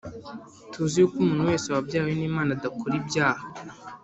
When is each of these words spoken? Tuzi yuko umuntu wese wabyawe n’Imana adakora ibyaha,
Tuzi 0.71 0.95
yuko 1.01 1.15
umuntu 1.19 1.47
wese 1.49 1.67
wabyawe 1.73 2.09
n’Imana 2.19 2.49
adakora 2.57 2.93
ibyaha, 3.01 3.43